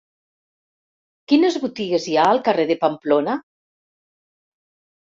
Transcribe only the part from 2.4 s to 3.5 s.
carrer de Pamplona?